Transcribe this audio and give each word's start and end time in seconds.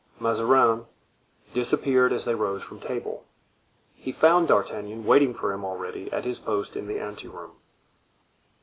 Mazarin 0.19 0.87
disappeared 1.53 2.11
as 2.11 2.25
they 2.25 2.33
rose 2.33 2.63
from 2.63 2.79
table. 2.79 3.23
He 3.93 4.11
found 4.11 4.47
D'Artagnan 4.47 5.05
waiting 5.05 5.31
for 5.35 5.53
him 5.53 5.63
already 5.63 6.11
at 6.11 6.25
his 6.25 6.39
post 6.39 6.75
in 6.75 6.87
the 6.87 6.97
ante 6.99 7.27
room. 7.27 7.51